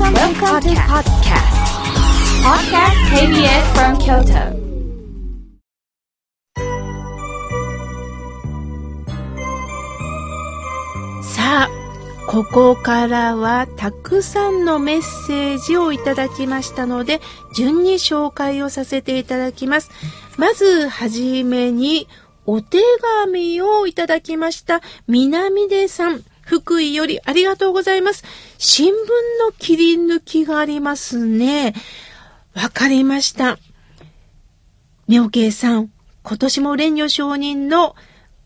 [0.00, 1.56] Welcome, Welcome to podcast.
[2.40, 4.56] Podcast KBS from Kyoto.
[11.22, 11.68] さあ、
[12.26, 17.20] ここからはたくさんのメッセージをいただきましたので、
[17.54, 19.90] 順に紹介をさせていただきます。
[20.38, 22.08] まず、はじめに、
[22.46, 22.78] お手
[23.26, 24.80] 紙をいただきました。
[25.06, 26.24] 南出さん。
[26.50, 28.24] 福井よりありがとうございます。
[28.58, 28.96] 新聞
[29.46, 31.74] の切り抜きがありますね。
[32.54, 33.60] わかりました。
[35.06, 35.92] 妙慶さん、
[36.24, 37.94] 今年も蓮女上人の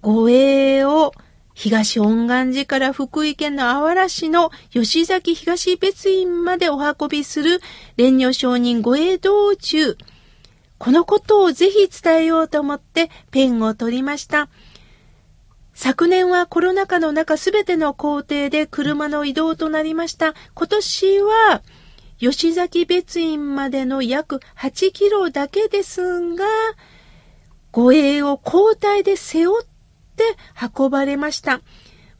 [0.00, 1.12] 護衛を
[1.54, 7.60] 東恩願寺から福井県のあわら市の吉崎東別院までお運びする
[7.96, 9.96] 蓮女上人護衛道中。
[10.78, 14.48] このことをぜひ伝えようと思ってペンを取りました。
[15.82, 20.32] 昨年はコロナ禍の中すべての工程で車の移動となりました。
[20.54, 21.62] 今年は
[22.20, 26.44] 吉崎別院までの約8キロだけですが、
[27.72, 29.66] 護衛を交代で背負っ
[30.14, 30.22] て
[30.78, 31.62] 運ばれました。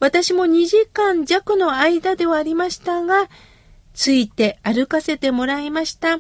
[0.01, 3.29] 私も2時間弱の間ではありましたが、
[3.95, 6.19] ついて歩かせてもらいました。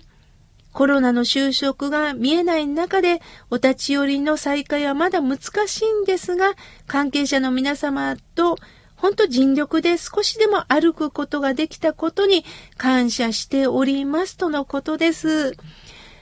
[0.72, 3.20] コロナの就職が見えない中で、
[3.50, 6.54] お立ち寄りの再開はまだ難しいんですが、
[6.86, 8.56] 関係者の皆様と
[8.96, 12.44] 本当尽力で少しでも歩くことができたことに
[12.76, 15.56] 感謝しておりますとのことです。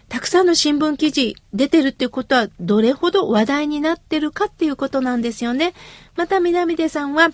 [0.09, 5.73] たくさんの新聞記事出てるっていうことはどれほど話題になってるかっていうことなんですよね。
[6.17, 7.29] また南出さんは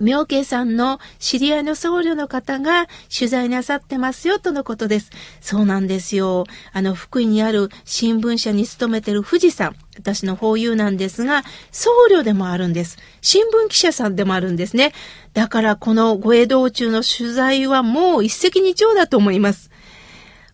[0.00, 5.10] 妙慶さんの知り合いの僧侶の方が取材なさってますよとのことです。
[5.40, 6.44] そうなんですよ。
[6.72, 9.74] あの、福井にある新聞社に勤めてる富士山。
[9.96, 12.98] 私の法友なんですが、僧侶でもあるんです。
[13.20, 14.92] 新聞記者さんでもあるんですね。
[15.32, 19.70] だからこのご江道中の取材はもう一石二鳥だと思います。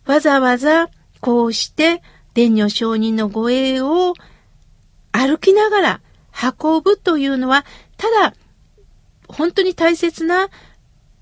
[0.05, 2.01] わざわざこうして
[2.33, 4.13] 伝女上人の護衛を
[5.11, 6.01] 歩きながら
[6.61, 7.65] 運ぶというのは、
[7.97, 8.33] ただ
[9.31, 10.49] 本当に大切な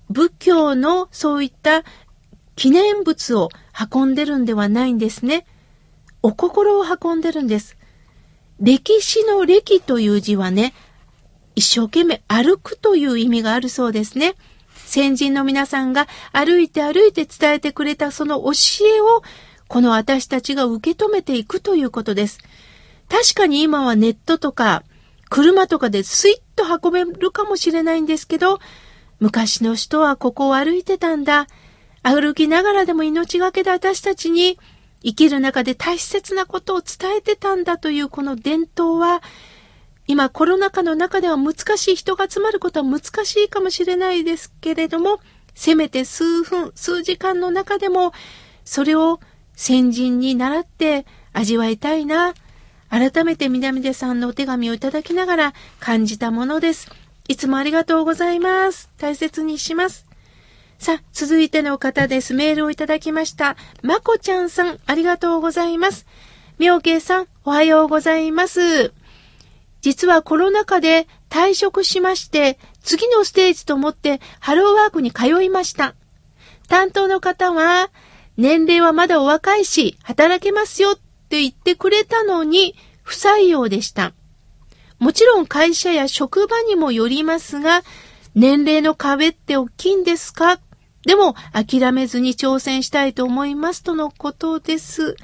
[0.09, 1.84] 仏教のそういった
[2.56, 3.50] 記念物を
[3.94, 5.46] 運んでるんではないんですね。
[6.22, 7.78] お心を運んでるんです。
[8.59, 10.74] 歴史の歴という字はね、
[11.56, 14.36] 一生懸命歩くという意味があるそうですね。
[14.74, 18.52] 先人の皆さんが歩いて歩いて伝えてくれたその教
[18.86, 19.22] えを、
[19.68, 22.40] この私たちが受け止めていくということです。
[23.08, 24.84] 確かに今はネットとか
[25.29, 28.59] 車とかでスイッと運べるかもしれないんですけど、
[29.19, 31.47] 昔の人はここを歩いてたんだ。
[32.01, 34.57] 歩きながらでも命がけで私たちに
[35.03, 39.22] 生きる中で大切なことを伝えてたんだというこの伝統は、
[40.07, 45.19] 今コロナ禍の中では難しい人が集まることは難しいかもしれないですけれども、
[45.53, 48.13] せめて数分、数時間の中でも、
[48.66, 49.19] それを
[49.56, 52.34] 先人に習って味わいたいな、
[52.90, 56.90] 改めて南出さんのお手紙をいただきながら感じたものです。
[57.28, 58.90] いつもありがとうございます。
[58.98, 60.08] 大切にします。
[60.80, 62.34] さあ、続いての方です。
[62.34, 63.58] メールをいただきました。
[63.84, 66.08] まこちゃんさん、ありがとうございます。
[66.58, 68.94] みょうけいさん、おはようございます。
[69.82, 75.96] 実はコロナ禍で退職しまして、次のステージと思ってハローワークに通いました。
[76.68, 77.92] 担当の方は、
[78.38, 80.98] 年齢はまだお若いし、働けますよ
[81.29, 82.73] って言ってくれたのに、
[83.03, 84.13] 不採用でした。
[84.97, 87.84] もちろん会社や職場にもよりますが、
[88.34, 90.59] 年齢の壁って大きいんですか？
[91.06, 95.16] でも諦めずに挑戦したいと思いますとのことです。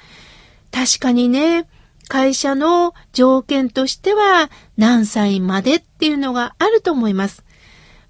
[0.71, 1.67] 確かにね、
[2.07, 7.43] 会社の条件としては何歳までっていうのがあると思います。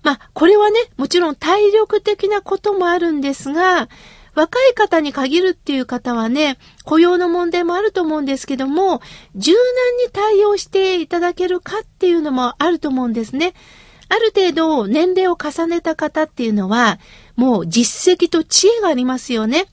[0.03, 3.87] まあ、これはね、もちろん体力的なこともあるんですが、
[4.35, 9.01] 若い方に限るっていう方はね、雇用の問題もあると思うんですけども、
[9.35, 9.57] 柔軟
[10.05, 13.53] に対応していただけるかっていうのもあると思うんですね。
[14.09, 16.99] ある程度年齢を重ねた方っていうのは、
[17.35, 19.65] もう実績と知恵がありますよね。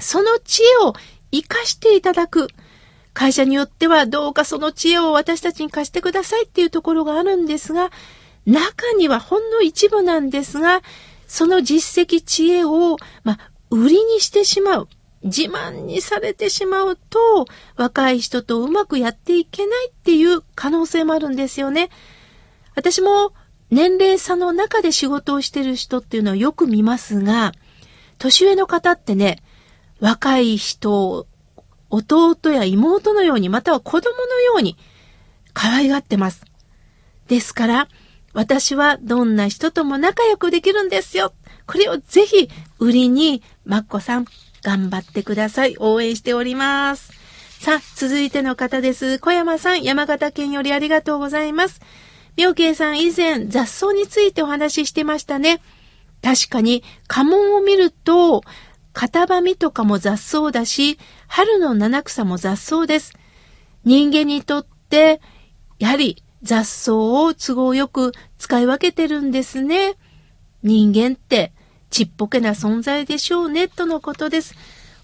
[0.00, 0.94] その知恵を
[1.32, 2.48] 活かしていただく。
[3.14, 7.90] 会社によってはどうかその知恵を私たちに貸してくださいっていうところがあるんですが、
[8.46, 10.82] 中にはほんの一部なんですが、
[11.26, 14.88] その実績知恵を、まあ、売りにしてしまう。
[15.24, 21.90] 自慢にされてしまうと、若い人とうまくやっていけないっていう可能性もあるんですよね。
[22.76, 23.32] 私も
[23.70, 27.52] 年齢差の中で仕事をしてる人っていうのはよく見ますが、
[28.18, 29.42] 年上の方ってね、
[30.00, 31.26] 若い人を
[31.90, 34.76] 弟や妹のように、または子供のように
[35.52, 36.44] 可愛がってます。
[37.26, 37.88] ですから、
[38.32, 41.32] 私はどんな人とも仲良くできるんですよ。
[41.66, 42.48] これをぜひ
[42.78, 44.24] 売りに、まっこさん、
[44.62, 45.76] 頑張ってください。
[45.78, 47.12] 応援しております。
[47.60, 49.18] さあ、続いての方です。
[49.18, 51.80] 小山さん、山形県よりありがとうございます。
[52.36, 55.60] 妙慶さん以前雑草についてお話ししてましたね。
[56.22, 58.42] 確かに家紋を見ると、
[58.92, 63.12] 片ばみとかも雑草だし、春の七草も雑草です。
[63.84, 65.20] 人間にとって、
[65.80, 69.96] やはり雑草を都合よく使い分けてるんですね。
[70.62, 71.52] 人間って
[71.90, 74.54] ちっぽけな存在でしょうね、とのことです。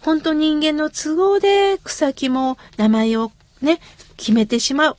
[0.03, 3.33] 本当人間の都合で草木も名前を
[3.63, 3.81] ね、
[4.17, 4.97] 決めてしまう。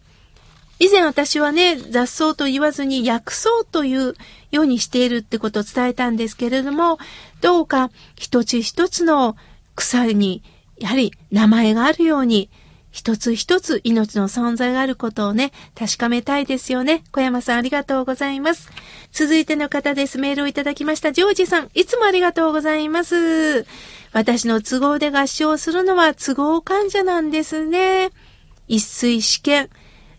[0.80, 4.16] 以前私はね、雑草と言わずに薬草という
[4.52, 6.98] ようにしているってことを伝えたんですけれども、
[7.42, 9.38] どうか一つ一つの
[9.76, 10.44] 草に、
[10.78, 12.50] やはり名前があるように、
[12.96, 17.04] 一つ一つ命の存在があることをね、確かめたいですよね。
[17.12, 18.70] 小山さんありがとうございます。
[19.12, 20.18] 続いての方です。
[20.18, 21.12] メールをいただきました。
[21.12, 23.66] ジョージさん、いつもありがとうございます。
[24.14, 28.12] 私の都合で合唱するのは都合患者なんですね。
[28.70, 29.70] 一水試験。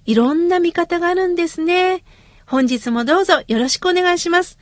[0.05, 2.05] いろんな見方があるんですね。
[2.45, 4.59] 本日もどうぞよろしくお願いします。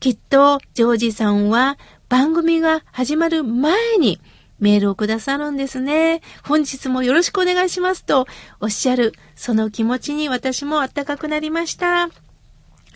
[0.00, 1.78] きっと、ジョージさんは
[2.08, 4.20] 番組が始まる前に
[4.58, 6.20] メールをくださるんですね。
[6.44, 8.26] 本日もよろしくお願いしますと
[8.60, 12.08] おっしゃる、その気持ちに私もあったかくなりました。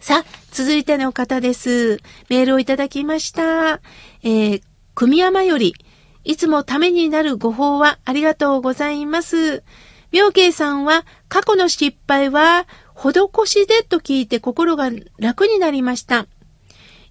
[0.00, 1.98] さあ、続いての方です。
[2.28, 3.80] メールをいただきました。
[4.22, 4.62] えー、
[4.94, 5.74] 組山より、
[6.24, 9.64] いつもためになるご報はありがとうございます。
[10.12, 16.26] 妙慶さんは過去の失敗は施しでと聞いて心が楽になりました。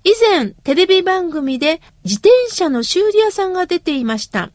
[0.08, 4.52] 以前テレビ番組で自転車の修理屋さんが出ていました。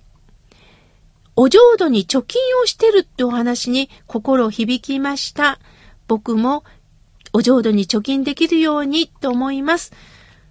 [1.37, 5.58] お浄土に貯金をしてるってお話に心響きました。
[6.08, 6.64] 僕も
[7.34, 9.93] お浄土に貯金できるようにと思います。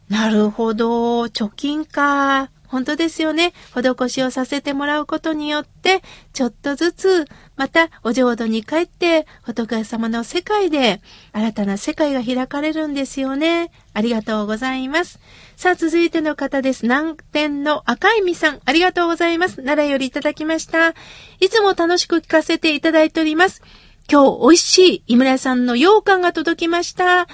[0.08, 1.24] なるほど。
[1.24, 2.52] 貯金か。
[2.72, 3.52] 本当ですよね。
[3.76, 6.02] 施しをさせてもらうことによって、
[6.32, 7.26] ちょっとずつ、
[7.58, 11.02] またお浄土に帰って、仏様の世界で、
[11.34, 13.72] 新たな世界が開かれるんですよね。
[13.94, 15.20] ありがとうございます。
[15.58, 16.84] さあ、続いての方です。
[16.84, 19.58] 南天の赤い実さん、ありがとうございます。
[19.58, 20.96] 奈良よりいただきました。
[21.42, 23.62] いつも楽しく聞かせていただいております。
[24.10, 27.28] 今日美味しい井村さんの羊羹が届きました。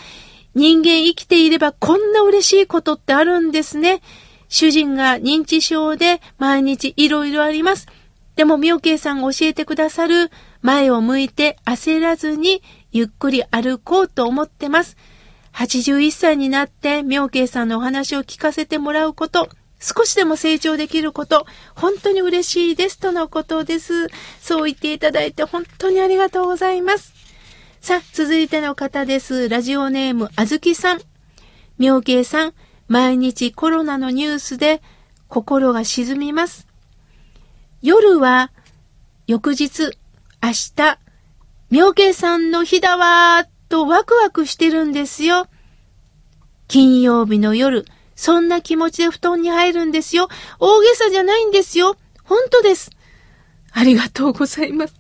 [0.56, 4.02] 人間生きていればこんな嬉しいことってあるんですね。
[4.50, 7.88] 主人が認知症で毎日いろいろあります。
[8.36, 10.30] でも、妙慶さんが教えてくださる
[10.62, 12.62] 前を向いて焦らずに
[12.92, 14.96] ゆっくり歩こうと思ってます。
[15.54, 19.50] 81歳になって妙慶さんのお話を聞かせてもらうこと、
[19.80, 21.46] 少しでも成長できること、
[21.76, 24.08] 本当に嬉しいですとのことです。
[24.40, 27.14] そう言っていただいて本当にありがとうございます。
[27.82, 29.50] さあ、続いての方です。
[29.50, 31.02] ラジオネーム、あずきさん。
[31.78, 32.54] 妙慶さん、
[32.88, 34.82] 毎日コロナのニュースで
[35.28, 36.68] 心が沈みます。
[37.82, 38.52] 夜は
[39.28, 39.92] 翌日、
[40.42, 41.00] 明日、
[41.70, 45.48] 妙慶さんの日だわーとワクワクしてるんですよ。
[46.68, 47.86] 金曜日の夜、
[48.16, 50.30] そんな気持ちで布団に入るんですよ。
[50.60, 51.98] 大げさじゃないんですよ。
[52.24, 52.92] 本当です。
[53.72, 54.96] ありがとうございます。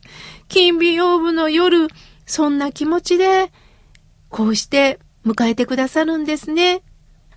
[0.49, 1.87] 金美曜日の夜、
[2.25, 3.51] そんな気持ちで、
[4.29, 6.83] こうして迎えてくださるんですね。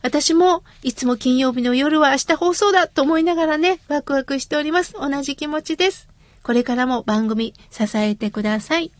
[0.02, 4.94] 私もいつも金曜日の夜は明日放送だと思いながらね、ワクワクしております。
[4.94, 6.08] 同じ気持ちです。
[6.42, 8.92] これからも番組支えてください。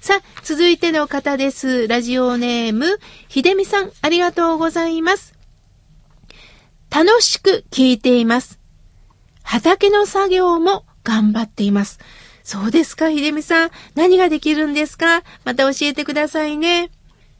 [0.00, 1.86] さあ、続いての方です。
[1.86, 5.34] ラジオネーム、ひでみさん、ありがとうございます。
[6.90, 8.58] 楽しく聞いています。
[9.44, 12.00] 畑の作業も頑張っています。
[12.42, 13.70] そうですか、ひでみさん。
[13.94, 15.22] 何ができるんですか？
[15.44, 16.90] また教えてくださいね。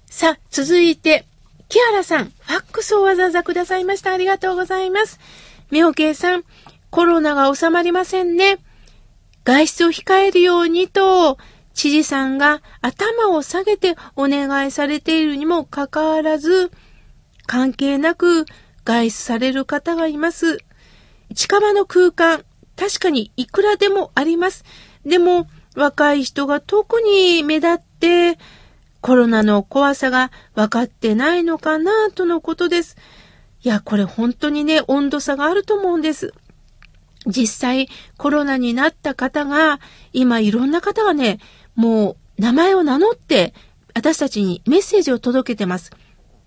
[0.07, 1.27] さあ、続いて、
[1.73, 4.13] 木原さん、ファックスをわざわざくださいました。
[4.13, 5.19] ありがとうございます。
[5.71, 6.45] 妙慶さん、
[6.91, 8.59] コロナが収まりませんね。
[9.45, 11.39] 外出を控えるようにと、
[11.73, 16.71] 知事さんが頭を下げてお願いされているにもかかわらず、
[17.47, 18.45] 関係なく
[18.85, 20.59] 外出される方がいます。
[21.35, 22.45] 近場の空間、
[22.77, 24.67] 確かにいくらでもあります。
[25.07, 28.39] でも、若い人が特に目立って、
[29.03, 32.97] コロナの怖さが分かってないのかなとのことです。
[33.63, 36.33] いや、これ本当にね、温度差があると思うんです。
[37.27, 39.81] 実際、コロナになった方が、
[40.13, 41.41] 今いろんな方がね、
[41.75, 43.55] もう名前を名乗って、
[43.95, 45.91] 私たちにメッセージを届けてます。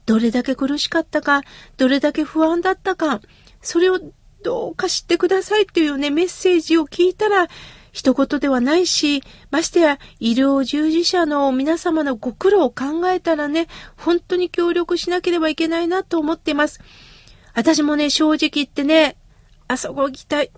[0.06, 1.42] どれだけ苦しかったか、
[1.78, 3.22] どれだけ不安だったか、
[3.62, 4.00] それを
[4.44, 7.48] どうか知ってくださいっていうね、メッセージを聞いたら、
[7.96, 16.82] 一言ではないし、ましてや医療従事者の皆様のご苦労を考えたらね、本当に協力しなければいけないなと思っています。
[17.54, 19.16] 私もね、正直言ってね、
[19.70, 20.52] あそこ行きたい。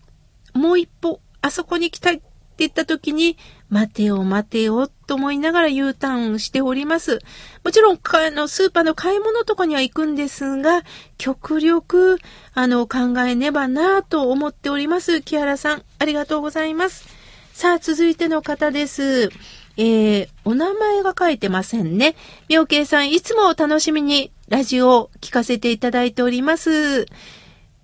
[0.56, 2.24] もう一歩、あそこに行きたいって
[2.58, 3.38] 言った時に、
[3.70, 7.20] 待てよ待てよと思いながら U ターンしております。
[7.64, 10.82] もちろん、あの、スーパーの買い物とかには行くんですが、
[11.20, 12.18] 極力、
[12.56, 15.22] あの、考えねばなぁと思っております。
[15.22, 17.17] 木原さん、ありがとうございます。
[17.58, 19.30] さあ、続いての方です。
[19.78, 22.16] えー、お名前が書いてませんね。
[22.50, 27.08] 妙慶さん、いつも楽しみにラジオを聞かせていただいております。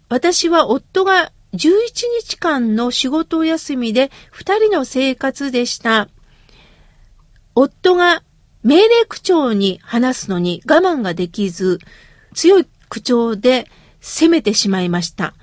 [0.09, 1.57] 私は夫が11
[2.21, 6.07] 日間の仕事休みで2人の生活でした。
[7.55, 8.21] 夫が
[8.61, 11.79] 命令口調に話すのに我慢ができず、
[12.35, 13.67] 強い口調で
[14.01, 15.33] 責めてしまいました。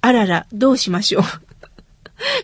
[0.00, 1.49] あらら、どうしましょう。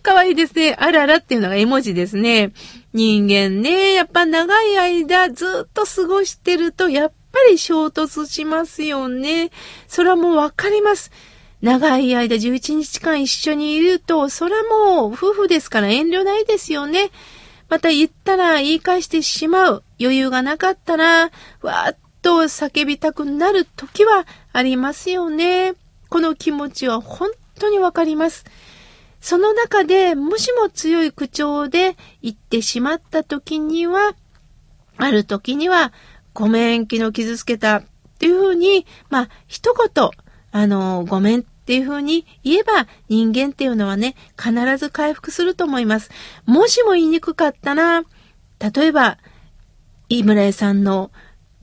[0.02, 0.76] かわいいですね。
[0.78, 2.52] あららっていうのが絵文字ですね。
[2.92, 9.50] 人間ね、やっぱ長い間ずっと過ごしてると、やっぱり衝突しますよね。
[9.88, 11.10] それはもうわかります。
[11.62, 17.10] 長い間11日間一緒にいると、それはもう夫婦ですから遠慮ないですよね。
[17.68, 19.82] また言ったら言い返してしまう。
[20.00, 21.30] 余裕がなかったら、
[21.62, 25.74] わーっと叫びたくなる時はありますよね。
[26.08, 28.44] この気持ちは本当にわかります。
[29.26, 34.14] その中でもしも強い口調で言ってしまった時には、
[34.98, 35.92] ある時には、
[36.32, 37.84] ごめん、昨日傷つけたっ
[38.20, 40.10] ていうふうに、まあ、一言、
[40.52, 46.12] あの、ごめんっていうふうに言えば人間っていうのはね、必ず回復すると思います。
[46.44, 48.04] もしも言いにくかったら、
[48.60, 49.18] 例えば、
[50.08, 51.10] 井村屋さんの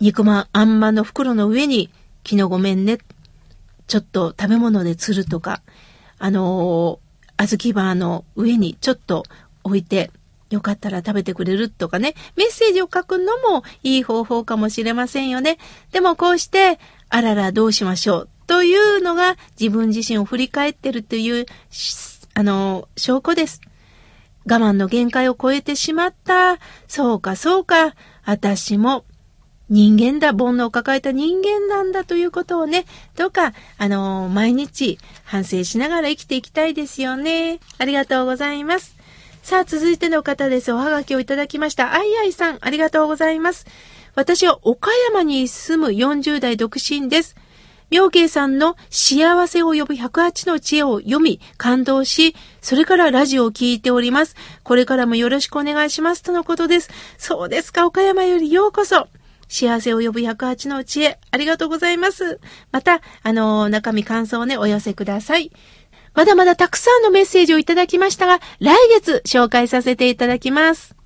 [0.02, 1.90] 肉まん、あんまの袋の上に、
[2.28, 2.98] 昨日ごめんね。
[3.88, 5.62] ちょっと食べ物で釣るとか、
[6.20, 7.00] あの、
[7.48, 9.24] 小豆バーの上にちょっと
[9.64, 10.12] 置いて、
[10.50, 15.58] よかったら食べてくれるとかね、メッセージを書くのもいい方法かもしれませんよね。
[15.92, 21.46] でもこうして、あららどうしましょうというのが自分自身を振り返ってるという、
[22.36, 23.62] あの、証拠です。
[24.46, 26.60] 我慢の限界を超えてしまった。
[26.88, 27.96] そうか、そうか。
[28.26, 29.06] 私も
[29.74, 32.86] 人間だ、煩悩を抱えた人間なんだということをね、
[33.18, 37.60] どうか、あの毎日反省しながら生きていきたいですよね。
[37.80, 38.96] ありがとうございます。
[39.42, 40.72] さあ、続いての方です。
[40.72, 41.92] おはがきをいただきました。
[41.92, 43.66] あいあいさん、ありがとうございます。
[44.14, 47.36] 私は岡山に住む40代独身です。
[47.90, 54.36] 妙慶さんの幸せを呼ぶ108の知恵を読み、感動し、それからラジオを聞いております。
[54.62, 56.22] これからもよろしくお願いします。
[56.22, 56.92] とのことです。
[57.18, 59.08] そうですか、岡山よりようこそ。
[59.54, 62.40] 幸せを呼ぶ108の知恵、ありがとうございます。
[62.72, 65.52] また、あの、中身感想をね、お寄せください。
[66.16, 71.03] まだまだたくさんのメッセージをいただきましたが、来月紹介させていただきます。